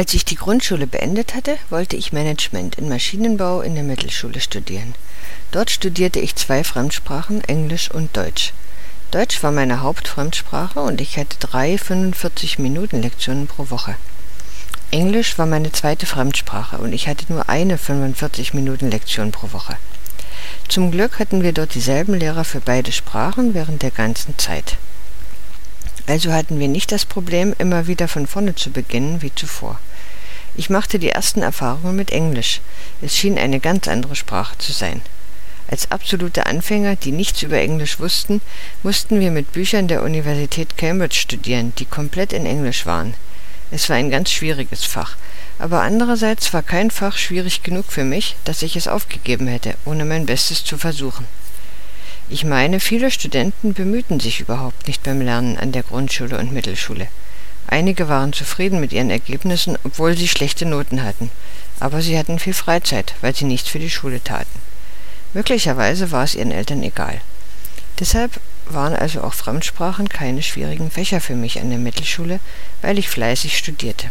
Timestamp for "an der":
55.56-55.84, 71.60-71.78